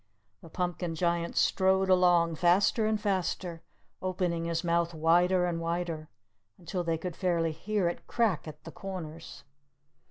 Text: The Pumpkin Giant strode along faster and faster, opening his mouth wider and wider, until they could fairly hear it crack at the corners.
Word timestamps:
The 0.41 0.49
Pumpkin 0.49 0.95
Giant 0.95 1.35
strode 1.37 1.87
along 1.87 2.33
faster 2.33 2.87
and 2.87 2.99
faster, 2.99 3.61
opening 4.01 4.45
his 4.45 4.63
mouth 4.63 4.95
wider 4.95 5.45
and 5.45 5.61
wider, 5.61 6.09
until 6.57 6.83
they 6.83 6.97
could 6.97 7.15
fairly 7.15 7.51
hear 7.51 7.87
it 7.87 8.07
crack 8.07 8.47
at 8.47 8.63
the 8.63 8.71
corners. 8.71 9.43